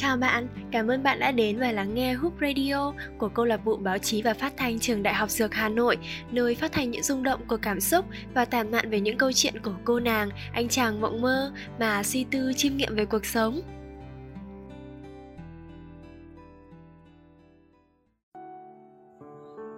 [0.00, 3.64] Chào bạn, cảm ơn bạn đã đến và lắng nghe Hoop Radio của câu lạc
[3.64, 5.98] bộ báo chí và phát thanh trường Đại học Dược Hà Nội,
[6.30, 9.32] nơi phát thanh những rung động của cảm xúc và tản mạn về những câu
[9.32, 13.26] chuyện của cô nàng, anh chàng mộng mơ mà suy tư chiêm nghiệm về cuộc
[13.26, 13.60] sống.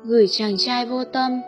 [0.04, 1.40] Gửi chàng trai vô tâm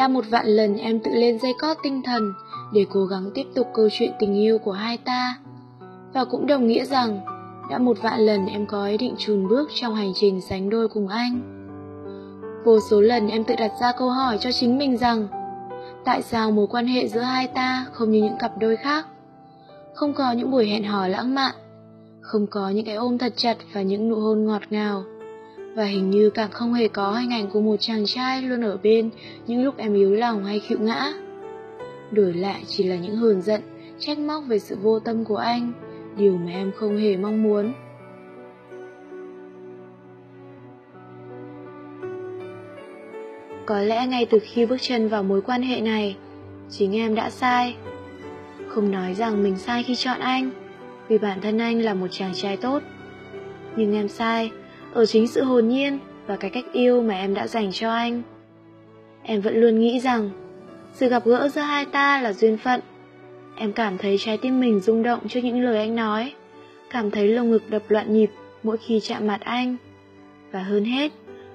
[0.00, 2.32] Đã một vạn lần em tự lên dây cót tinh thần
[2.72, 5.38] để cố gắng tiếp tục câu chuyện tình yêu của hai ta.
[6.14, 7.20] Và cũng đồng nghĩa rằng,
[7.70, 10.88] đã một vạn lần em có ý định chùn bước trong hành trình sánh đôi
[10.88, 11.40] cùng anh.
[12.64, 15.28] Vô số lần em tự đặt ra câu hỏi cho chính mình rằng,
[16.04, 19.06] tại sao mối quan hệ giữa hai ta không như những cặp đôi khác?
[19.94, 21.54] Không có những buổi hẹn hò lãng mạn,
[22.20, 25.04] không có những cái ôm thật chặt và những nụ hôn ngọt ngào,
[25.74, 28.78] và hình như càng không hề có hình ảnh của một chàng trai luôn ở
[28.82, 29.10] bên
[29.46, 31.12] những lúc em yếu lòng hay khịu ngã.
[32.10, 33.60] Đổi lại chỉ là những hờn giận
[33.98, 35.72] trách móc về sự vô tâm của anh,
[36.16, 37.72] điều mà em không hề mong muốn.
[43.66, 46.16] Có lẽ ngay từ khi bước chân vào mối quan hệ này,
[46.70, 47.76] chính em đã sai.
[48.68, 50.50] Không nói rằng mình sai khi chọn anh,
[51.08, 52.82] vì bản thân anh là một chàng trai tốt.
[53.76, 54.50] Nhưng em sai
[54.92, 58.22] ở chính sự hồn nhiên và cái cách yêu mà em đã dành cho anh.
[59.22, 60.30] Em vẫn luôn nghĩ rằng,
[60.94, 62.80] sự gặp gỡ giữa hai ta là duyên phận.
[63.56, 66.32] Em cảm thấy trái tim mình rung động trước những lời anh nói,
[66.90, 68.30] cảm thấy lồng ngực đập loạn nhịp
[68.62, 69.76] mỗi khi chạm mặt anh.
[70.52, 71.12] Và hơn hết,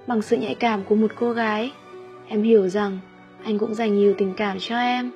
[0.07, 1.71] bằng sự nhạy cảm của một cô gái,
[2.27, 2.99] em hiểu rằng
[3.43, 5.11] anh cũng dành nhiều tình cảm cho em.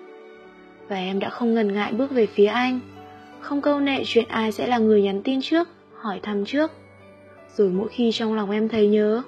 [0.88, 2.80] Và em đã không ngần ngại bước về phía anh,
[3.40, 6.72] không câu nệ chuyện ai sẽ là người nhắn tin trước, hỏi thăm trước
[7.56, 9.24] rồi mỗi khi trong lòng em thấy nhớ,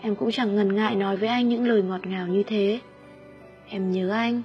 [0.00, 2.80] em cũng chẳng ngần ngại nói với anh những lời ngọt ngào như thế.
[3.68, 4.42] Em nhớ anh.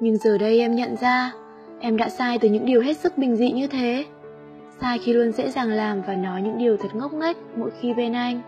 [0.00, 1.32] Nhưng giờ đây em nhận ra,
[1.80, 4.04] em đã sai từ những điều hết sức bình dị như thế.
[4.80, 7.94] Sai khi luôn dễ dàng làm và nói những điều thật ngốc nghếch mỗi khi
[7.94, 8.42] bên anh.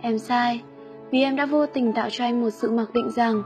[0.00, 0.62] Em sai
[1.10, 3.42] vì em đã vô tình tạo cho anh một sự mặc định rằng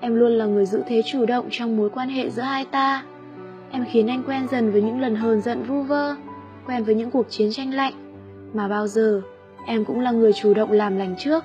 [0.00, 3.04] em luôn là người giữ thế chủ động trong mối quan hệ giữa hai ta.
[3.72, 6.16] Em khiến anh quen dần với những lần hờn giận vu vơ,
[6.66, 7.92] quen với những cuộc chiến tranh lạnh,
[8.54, 9.22] mà bao giờ
[9.66, 11.44] em cũng là người chủ động làm lành trước.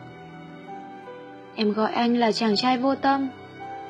[1.56, 3.30] Em gọi anh là chàng trai vô tâm,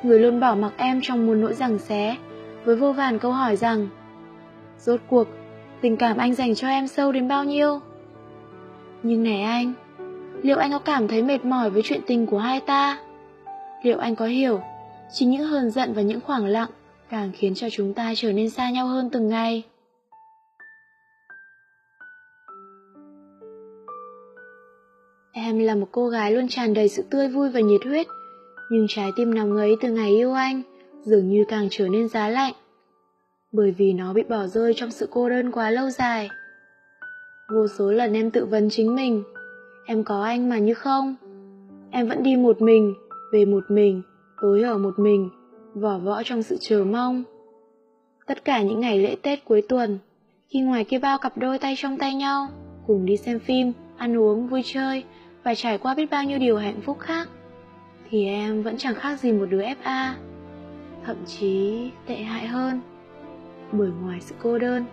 [0.02, 2.16] người luôn bỏ mặc em trong một nỗi rằng xé,
[2.64, 3.88] với vô vàn câu hỏi rằng
[4.78, 5.26] Rốt cuộc,
[5.80, 7.80] tình cảm anh dành cho em sâu đến bao nhiêu?
[9.02, 9.72] Nhưng này anh,
[10.42, 12.98] liệu anh có cảm thấy mệt mỏi với chuyện tình của hai ta?
[13.82, 14.60] Liệu anh có hiểu,
[15.12, 16.68] chính những hờn giận và những khoảng lặng
[17.10, 19.64] càng khiến cho chúng ta trở nên xa nhau hơn từng ngày.
[25.32, 28.06] Em là một cô gái luôn tràn đầy sự tươi vui và nhiệt huyết,
[28.70, 30.62] nhưng trái tim nằm ấy từ ngày yêu anh
[31.02, 32.52] dường như càng trở nên giá lạnh,
[33.52, 36.28] bởi vì nó bị bỏ rơi trong sự cô đơn quá lâu dài.
[37.54, 39.22] Vô số lần em tự vấn chính mình,
[39.86, 41.16] em có anh mà như không?
[41.90, 42.94] Em vẫn đi một mình,
[43.32, 44.02] về một mình,
[44.42, 45.30] tối ở một mình
[45.80, 47.24] vỏ võ trong sự chờ mong.
[48.26, 49.98] Tất cả những ngày lễ Tết cuối tuần,
[50.48, 52.48] khi ngoài kia bao cặp đôi tay trong tay nhau,
[52.86, 55.04] cùng đi xem phim, ăn uống, vui chơi
[55.42, 57.28] và trải qua biết bao nhiêu điều hạnh phúc khác,
[58.10, 60.12] thì em vẫn chẳng khác gì một đứa FA.
[61.04, 62.80] Thậm chí tệ hại hơn.
[63.72, 64.84] Bởi ngoài sự cô đơn,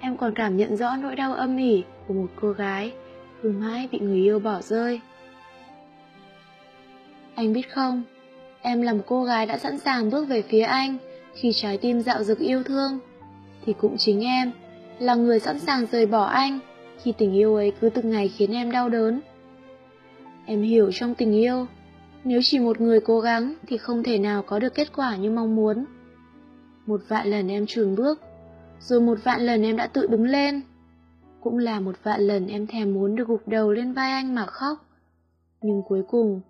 [0.00, 2.92] em còn cảm nhận rõ nỗi đau âm ỉ của một cô gái
[3.42, 5.00] cứ mãi bị người yêu bỏ rơi.
[7.34, 8.02] Anh biết không,
[8.68, 10.98] Em là một cô gái đã sẵn sàng bước về phía anh
[11.34, 12.98] khi trái tim dạo dực yêu thương.
[13.66, 14.52] Thì cũng chính em
[14.98, 16.58] là người sẵn sàng rời bỏ anh
[17.02, 19.20] khi tình yêu ấy cứ từng ngày khiến em đau đớn.
[20.46, 21.66] Em hiểu trong tình yêu,
[22.24, 25.30] nếu chỉ một người cố gắng thì không thể nào có được kết quả như
[25.30, 25.84] mong muốn.
[26.86, 28.20] Một vạn lần em chùn bước,
[28.80, 30.60] rồi một vạn lần em đã tự đứng lên.
[31.40, 34.46] Cũng là một vạn lần em thèm muốn được gục đầu lên vai anh mà
[34.46, 34.78] khóc.
[35.62, 36.40] Nhưng cuối cùng,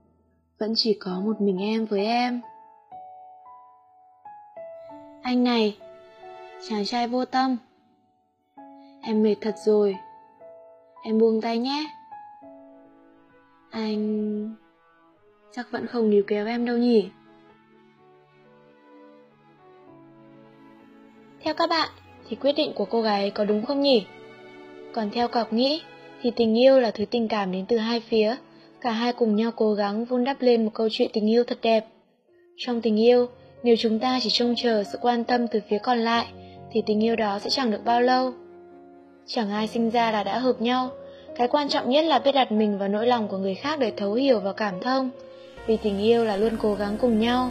[0.58, 2.40] vẫn chỉ có một mình em với em.
[5.22, 5.76] Anh này,
[6.68, 7.56] chàng trai vô tâm.
[9.02, 9.96] Em mệt thật rồi.
[11.04, 11.86] Em buông tay nhé.
[13.70, 14.54] Anh
[15.52, 17.10] chắc vẫn không níu kéo em đâu nhỉ?
[21.40, 21.88] Theo các bạn,
[22.28, 24.06] thì quyết định của cô gái có đúng không nhỉ?
[24.92, 25.82] Còn theo cọc nghĩ,
[26.22, 28.36] thì tình yêu là thứ tình cảm đến từ hai phía
[28.86, 31.58] cả hai cùng nhau cố gắng vun đắp lên một câu chuyện tình yêu thật
[31.62, 31.86] đẹp.
[32.56, 33.26] Trong tình yêu,
[33.62, 36.26] nếu chúng ta chỉ trông chờ sự quan tâm từ phía còn lại,
[36.72, 38.32] thì tình yêu đó sẽ chẳng được bao lâu.
[39.26, 40.90] Chẳng ai sinh ra là đã hợp nhau,
[41.36, 43.92] cái quan trọng nhất là biết đặt mình vào nỗi lòng của người khác để
[43.96, 45.10] thấu hiểu và cảm thông.
[45.66, 47.50] vì tình yêu là luôn cố gắng cùng nhau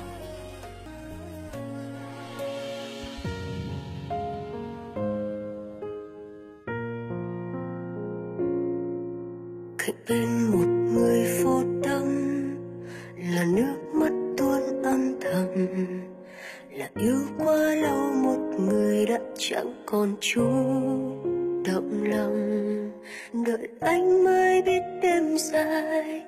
[24.36, 26.22] mới biết đêm dài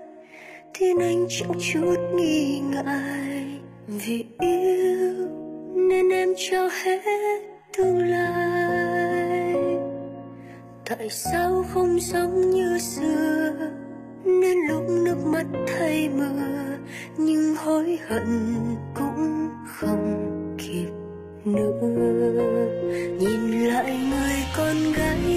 [0.73, 3.59] thiên anh chẳng chút nghi ngại.
[3.87, 5.27] Vì yêu
[5.75, 7.39] nên em cho hết
[7.77, 9.55] tương lai.
[10.89, 13.53] Tại sao không giống như xưa?
[14.25, 16.77] Nên lúc nước mắt thay mưa
[17.17, 18.55] nhưng hối hận
[18.95, 20.91] cũng không kịp
[21.45, 21.81] nữa.
[23.19, 25.36] Nhìn lại người con gái